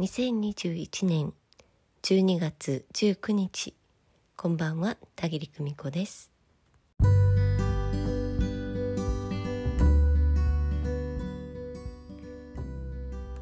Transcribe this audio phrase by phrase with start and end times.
[0.00, 1.34] 2021年
[2.04, 3.74] 12月19日。
[4.34, 6.30] こんばんは田切久美子です。
[6.98, 7.10] 今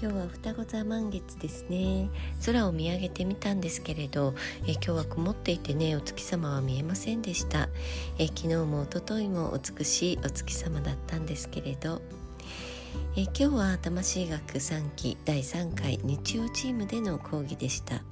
[0.00, 2.10] 日は双子座満月ですね。
[2.44, 4.34] 空を見上げてみたんですけれど
[4.66, 7.68] え今日は曇っていてねお月様は見えませんでした。
[8.18, 12.02] え昨日も一昨日もお美しいお月様だったんですけれど。
[13.16, 18.02] え今日は魂学3期第3回日曜チームでの講義でした。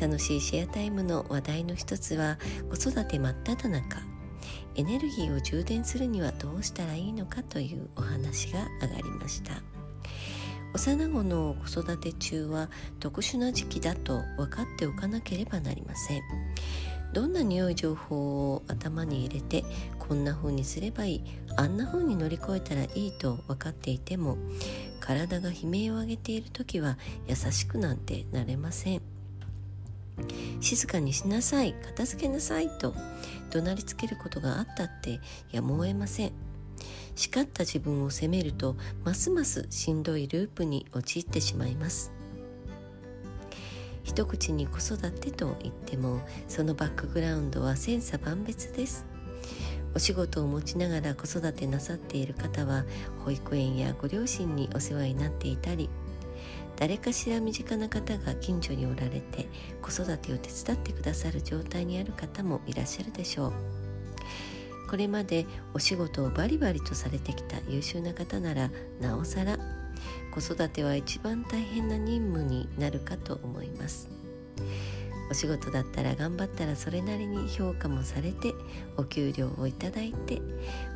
[0.00, 3.98] 楽しいシェアタイムの話題の一つは子育て真っ只中。
[4.76, 9.62] エネルギーを充電するにはどうしたらいいのかというお話が上がりました。
[10.74, 12.70] 幼子の子育て中は
[13.00, 16.22] 特殊な時期だと分かっておかなければなりません。
[17.18, 19.64] どんな匂い情報を頭に入れて
[19.98, 21.24] こんな風にすればいい？
[21.56, 24.38] あんな風に乗り越えたらいいと分かっていても
[25.00, 29.02] 体が悲鳴を上げている時は優しくなんてなれません。
[30.60, 32.94] 静かにしなさい片付けなさいと
[33.50, 35.18] 怒鳴りつけることがあったって
[35.50, 36.32] やむを得ません。
[37.16, 42.12] 叱った自分を責めるとますますしんどいループに陥ってしまいます。
[44.08, 49.04] 一口に子育てと言ってもそのバックグラウンドは千差万別です。
[49.94, 52.86] お仕事を持ちながら子育てなさっている方は
[53.24, 55.90] 保育園やご両親にお世話になっていたり
[56.76, 59.46] 誰かしら身近な方が近所におられて
[59.82, 63.52] 子育てを手伝ってくださる状態にある方もいらっしゃるでしょう。
[64.88, 69.58] これまでお仕事をバリバリとされてきた優秀な方ならなおさら
[70.40, 74.08] 子育ては一番大変な任務になるかと思います。
[75.32, 78.54] お仕事だったら頑張ったらそれなりに評価もされて
[78.96, 80.40] お給料をいただいて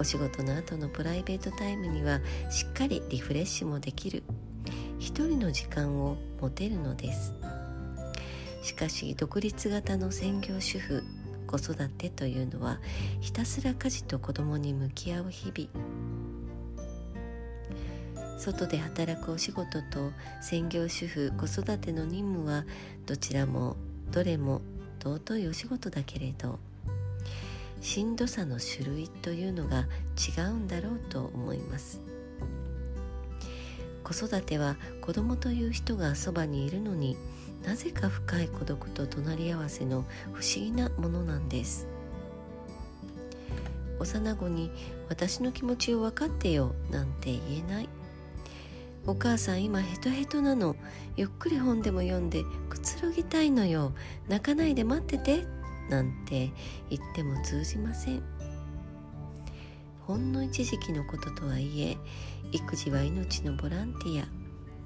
[0.00, 2.20] お仕事の後のプライベートタイムには
[2.50, 4.22] しっかりリフレッシュもできる。
[4.98, 7.34] 一人の時間を持てるのです。
[8.62, 11.04] しかし独立型の専業主婦
[11.46, 12.80] 子育てというのは
[13.20, 16.25] ひたすら家事と子供に向き合う日々。
[18.38, 22.64] 外で働くお仕事と専業主婦子育ての任務は
[23.06, 23.76] どちらも
[24.12, 24.60] どれも
[25.02, 26.58] 尊いお仕事だけれど
[27.80, 29.86] しんどさの種類というのが
[30.36, 32.00] 違うんだろうと思います。
[34.02, 37.16] 子育ては子供という人がそばにいるのに
[37.64, 41.88] なぜか深い孤独と隣り合わせの不思議なものなんです。
[43.98, 44.70] 幼子に
[45.08, 47.88] 私の気持ちを分かってよなんて言えない。
[49.06, 50.76] お母さん今ヘトヘトなの。
[51.16, 53.92] ゆっくり本でも読んでくつろぎたいのよ。
[54.28, 55.46] 泣かないで待ってて
[55.88, 56.50] なんて
[56.90, 58.22] 言っても通じません。
[60.06, 61.96] ほんの一時期のこととはいえ
[62.52, 64.26] 育児は命のボランティア。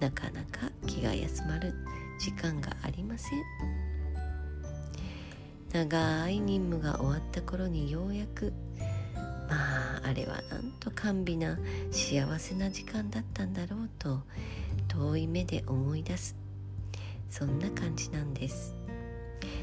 [0.00, 1.74] なかなか気が休まる。
[2.18, 3.42] 時間がありません。
[5.72, 8.52] 長い任務が終わった頃にようやく
[9.48, 11.56] まああれはなんと甘美な
[11.92, 14.22] 幸せな時間だったんだろうと
[14.88, 16.34] 遠い目で思い出す。
[17.30, 18.74] そんな感じなんです。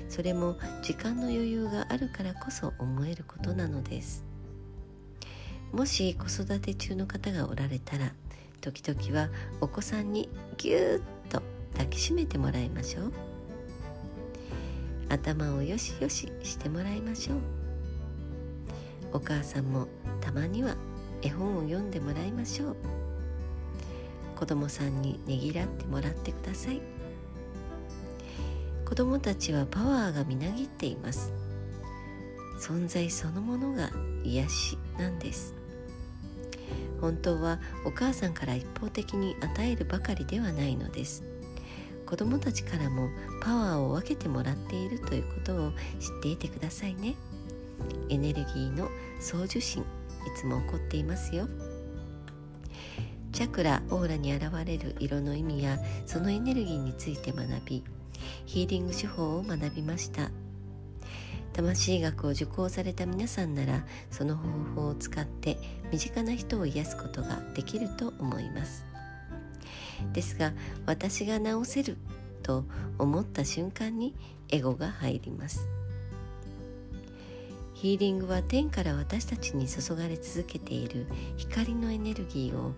[0.07, 4.23] それも時間の余裕があるからこそ思えることなのです。
[5.73, 8.13] もし子育て中の方がおられたら
[8.61, 9.29] 時々は
[9.59, 11.43] お子さんにぎゅーっと
[11.73, 13.11] 抱きしめてもらいましょう。
[15.09, 17.56] 頭をよしよししてもらいましょう。
[19.13, 19.88] お母さんも
[20.22, 20.75] たまには
[21.22, 22.75] 絵本を読んでもらいましょう。
[24.35, 26.81] 子供さんにねぎらってもらってください。
[28.85, 31.34] 子供たちはパワーがみなぎっています。
[32.59, 33.90] 存在そのものが
[34.23, 35.56] 癒しなんです。
[37.01, 41.24] 本当はお母さんから一方的に与えるばかりではないのです。
[42.06, 43.09] 子供たちからも
[43.41, 47.16] パワーを分けてもらっているということを知っていてくださいね。
[48.09, 49.85] エネルギーの送受信い
[50.35, 51.47] つも起こっていますよ。
[53.31, 57.83] チャクラオーラに現れる色の意味やそのエネルギーについて学び
[58.45, 60.31] ヒーリング手法を学びました。
[61.54, 65.57] 魂学を受講された皆さんならその方法を使って
[65.92, 68.86] 身近な人を癒すことができると思います。
[70.13, 70.53] ですが
[70.86, 71.98] 私が治せる
[72.44, 72.63] と
[73.00, 74.15] 思った瞬間に
[74.50, 75.68] エゴが入ります。
[77.79, 81.06] ヒーリングは天から私たちに注がれ続けている
[81.38, 82.74] 光のエネルギーを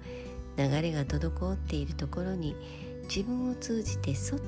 [0.57, 2.53] 流れが滞っているところに
[3.03, 4.39] 自分を通じてそっ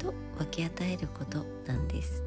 [0.00, 2.24] と分け与えることなんです。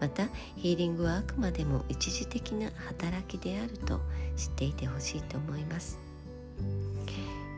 [0.00, 3.98] またヒーリングはあくまでも一時的な働きであると
[4.36, 6.01] 知っていてほしいと思います。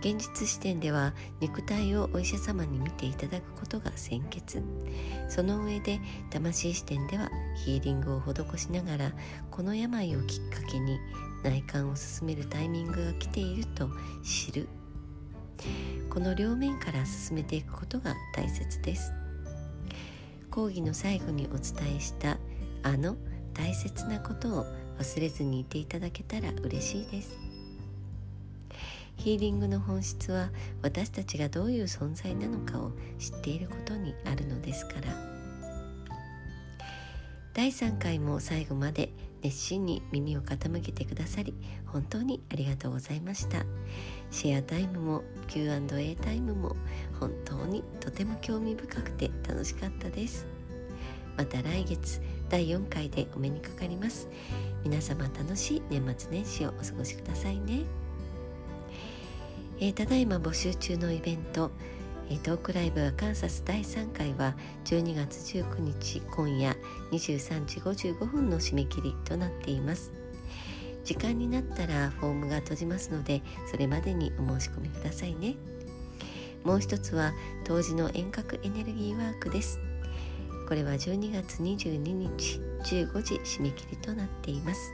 [0.05, 4.63] 現実視点では肉体をお医者様に見ていただくことが先決。
[5.31, 5.99] その上で
[6.29, 7.31] 魂視点では
[7.65, 9.13] ヒーリングを施しながら
[9.51, 10.99] この病をきっかけに
[11.43, 13.89] 内観を進めるタイミングが来ていると
[14.23, 14.69] 知る。
[16.11, 19.11] この両面から進めていくことが大切です。
[20.51, 22.37] 講義の最後にお伝えした
[22.83, 23.17] あの
[23.55, 24.67] 大切なことを
[24.99, 27.54] 忘れずにいていただけたら嬉しいです。
[29.17, 30.51] ヒーリングの本質は
[30.83, 35.35] 私たちがどういう存在なのかを知っていることにあるのですから。
[37.55, 39.11] 第3回も最後まで
[39.43, 41.55] 熱心に耳を傾けてくださり
[41.87, 43.65] 本当にありがとうございました。
[44.31, 46.75] シェアタイムも Q&A タイムも
[47.21, 50.47] 本当にとても興味深くて楽しかったです。
[51.37, 54.29] また来月第4回でお目にかかります。
[54.83, 57.85] 皆様楽しい年末年始をお過ごしくださいね、
[59.81, 61.71] えー、ただいま募集中のイベント
[62.31, 64.55] えトークライブアカンサス第3回は
[64.87, 66.75] 12月19日今夜
[67.13, 70.13] 23時55分の締め切りとなっています。
[71.05, 75.57] 時間になったらフォームが閉じますのでそれまでにお申し込みくださいね。
[76.65, 77.35] もう一つは
[77.65, 79.79] 当時の遠隔エネルギーワークです。
[80.67, 84.93] これは12月22日15時締め切りとなっています。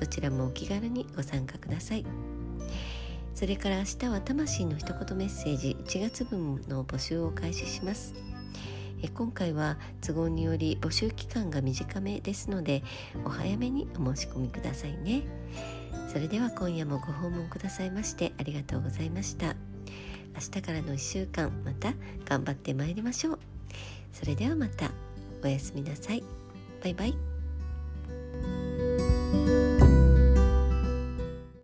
[0.00, 2.04] どちらもお気軽にご参加ください。
[3.34, 8.14] それから明日は魂の一言メッセージ1月分の募集を開始します。
[9.02, 12.82] え今回は都合により募集期間が短めですので
[13.24, 15.22] お早めにお申し込みくださいね。
[16.12, 19.54] それでは今夜もご訪問くださいましてありがとうございました。
[20.34, 21.94] 明日からの1週間また
[22.24, 23.38] 頑張ってまいりましょう。
[24.12, 24.90] それではまた
[25.42, 26.22] おやすみなさい。
[26.82, 27.29] バイバイ。